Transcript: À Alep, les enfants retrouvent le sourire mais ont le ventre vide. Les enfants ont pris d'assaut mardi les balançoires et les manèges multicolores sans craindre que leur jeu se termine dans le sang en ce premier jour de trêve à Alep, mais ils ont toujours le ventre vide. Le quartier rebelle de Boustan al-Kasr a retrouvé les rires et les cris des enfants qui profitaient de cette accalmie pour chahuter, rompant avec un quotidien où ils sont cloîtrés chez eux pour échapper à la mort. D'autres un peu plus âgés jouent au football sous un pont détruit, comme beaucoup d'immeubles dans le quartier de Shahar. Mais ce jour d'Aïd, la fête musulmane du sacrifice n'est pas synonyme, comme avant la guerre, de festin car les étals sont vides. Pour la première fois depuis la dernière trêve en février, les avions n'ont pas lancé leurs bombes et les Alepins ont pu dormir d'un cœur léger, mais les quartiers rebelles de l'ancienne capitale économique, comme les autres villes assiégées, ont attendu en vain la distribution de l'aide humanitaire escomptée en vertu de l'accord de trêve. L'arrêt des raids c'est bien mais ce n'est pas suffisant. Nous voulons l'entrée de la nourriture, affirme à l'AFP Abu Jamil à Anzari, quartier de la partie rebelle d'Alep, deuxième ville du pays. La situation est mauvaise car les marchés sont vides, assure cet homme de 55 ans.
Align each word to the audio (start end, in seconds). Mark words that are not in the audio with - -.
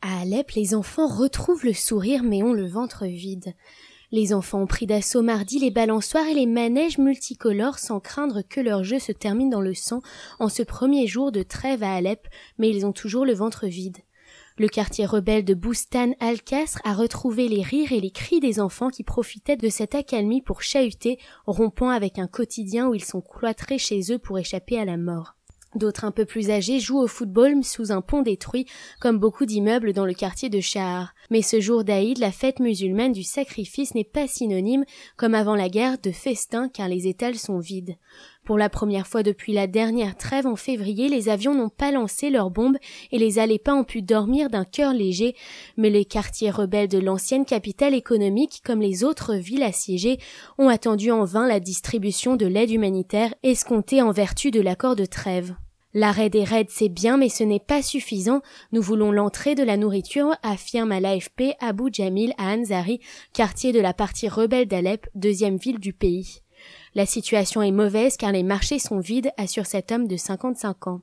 À 0.00 0.20
Alep, 0.20 0.52
les 0.52 0.74
enfants 0.74 1.08
retrouvent 1.08 1.64
le 1.64 1.72
sourire 1.72 2.22
mais 2.22 2.42
ont 2.42 2.52
le 2.52 2.66
ventre 2.66 3.06
vide. 3.06 3.54
Les 4.10 4.32
enfants 4.32 4.62
ont 4.62 4.66
pris 4.66 4.86
d'assaut 4.86 5.22
mardi 5.22 5.58
les 5.58 5.70
balançoires 5.70 6.26
et 6.26 6.34
les 6.34 6.46
manèges 6.46 6.98
multicolores 6.98 7.78
sans 7.78 8.00
craindre 8.00 8.42
que 8.48 8.60
leur 8.60 8.82
jeu 8.82 8.98
se 8.98 9.12
termine 9.12 9.50
dans 9.50 9.60
le 9.60 9.74
sang 9.74 10.00
en 10.38 10.48
ce 10.48 10.62
premier 10.62 11.06
jour 11.06 11.30
de 11.30 11.42
trêve 11.42 11.82
à 11.82 11.94
Alep, 11.94 12.26
mais 12.58 12.70
ils 12.70 12.86
ont 12.86 12.92
toujours 12.92 13.26
le 13.26 13.34
ventre 13.34 13.66
vide. 13.66 13.98
Le 14.56 14.68
quartier 14.68 15.06
rebelle 15.06 15.44
de 15.44 15.54
Boustan 15.54 16.14
al-Kasr 16.20 16.80
a 16.84 16.94
retrouvé 16.94 17.48
les 17.48 17.62
rires 17.62 17.92
et 17.92 18.00
les 18.00 18.10
cris 18.10 18.40
des 18.40 18.60
enfants 18.60 18.90
qui 18.90 19.04
profitaient 19.04 19.56
de 19.56 19.68
cette 19.68 19.94
accalmie 19.94 20.42
pour 20.42 20.62
chahuter, 20.62 21.18
rompant 21.46 21.90
avec 21.90 22.18
un 22.18 22.26
quotidien 22.26 22.88
où 22.88 22.94
ils 22.94 23.04
sont 23.04 23.20
cloîtrés 23.20 23.78
chez 23.78 24.12
eux 24.12 24.18
pour 24.18 24.38
échapper 24.38 24.78
à 24.78 24.84
la 24.84 24.96
mort. 24.96 25.37
D'autres 25.78 26.04
un 26.04 26.10
peu 26.10 26.24
plus 26.24 26.50
âgés 26.50 26.80
jouent 26.80 26.98
au 26.98 27.06
football 27.06 27.62
sous 27.62 27.92
un 27.92 28.00
pont 28.00 28.22
détruit, 28.22 28.66
comme 29.00 29.18
beaucoup 29.18 29.46
d'immeubles 29.46 29.92
dans 29.92 30.06
le 30.06 30.12
quartier 30.12 30.48
de 30.48 30.58
Shahar. 30.58 31.14
Mais 31.30 31.40
ce 31.40 31.60
jour 31.60 31.84
d'Aïd, 31.84 32.18
la 32.18 32.32
fête 32.32 32.58
musulmane 32.58 33.12
du 33.12 33.22
sacrifice 33.22 33.94
n'est 33.94 34.02
pas 34.02 34.26
synonyme, 34.26 34.84
comme 35.16 35.34
avant 35.34 35.54
la 35.54 35.68
guerre, 35.68 35.96
de 36.02 36.10
festin 36.10 36.68
car 36.68 36.88
les 36.88 37.06
étals 37.06 37.36
sont 37.36 37.60
vides. 37.60 37.96
Pour 38.44 38.58
la 38.58 38.68
première 38.68 39.06
fois 39.06 39.22
depuis 39.22 39.52
la 39.52 39.68
dernière 39.68 40.16
trêve 40.16 40.46
en 40.48 40.56
février, 40.56 41.08
les 41.08 41.28
avions 41.28 41.54
n'ont 41.54 41.68
pas 41.68 41.92
lancé 41.92 42.28
leurs 42.28 42.50
bombes 42.50 42.78
et 43.12 43.18
les 43.18 43.38
Alepins 43.38 43.76
ont 43.76 43.84
pu 43.84 44.02
dormir 44.02 44.50
d'un 44.50 44.64
cœur 44.64 44.92
léger, 44.92 45.36
mais 45.76 45.90
les 45.90 46.06
quartiers 46.06 46.50
rebelles 46.50 46.88
de 46.88 46.98
l'ancienne 46.98 47.44
capitale 47.44 47.94
économique, 47.94 48.62
comme 48.64 48.80
les 48.80 49.04
autres 49.04 49.36
villes 49.36 49.62
assiégées, 49.62 50.18
ont 50.58 50.68
attendu 50.68 51.12
en 51.12 51.24
vain 51.24 51.46
la 51.46 51.60
distribution 51.60 52.34
de 52.34 52.46
l'aide 52.46 52.72
humanitaire 52.72 53.32
escomptée 53.44 54.02
en 54.02 54.10
vertu 54.10 54.50
de 54.50 54.60
l'accord 54.60 54.96
de 54.96 55.04
trêve. 55.04 55.54
L'arrêt 55.98 56.30
des 56.30 56.44
raids 56.44 56.68
c'est 56.68 56.88
bien 56.88 57.16
mais 57.16 57.28
ce 57.28 57.42
n'est 57.42 57.58
pas 57.58 57.82
suffisant. 57.82 58.40
Nous 58.70 58.80
voulons 58.80 59.10
l'entrée 59.10 59.56
de 59.56 59.64
la 59.64 59.76
nourriture, 59.76 60.36
affirme 60.44 60.92
à 60.92 61.00
l'AFP 61.00 61.56
Abu 61.58 61.92
Jamil 61.92 62.34
à 62.38 62.54
Anzari, 62.54 63.00
quartier 63.32 63.72
de 63.72 63.80
la 63.80 63.92
partie 63.92 64.28
rebelle 64.28 64.68
d'Alep, 64.68 65.08
deuxième 65.16 65.56
ville 65.56 65.80
du 65.80 65.92
pays. 65.92 66.42
La 66.94 67.04
situation 67.04 67.62
est 67.62 67.72
mauvaise 67.72 68.16
car 68.16 68.30
les 68.30 68.44
marchés 68.44 68.78
sont 68.78 69.00
vides, 69.00 69.32
assure 69.36 69.66
cet 69.66 69.90
homme 69.90 70.06
de 70.06 70.16
55 70.16 70.86
ans. 70.86 71.00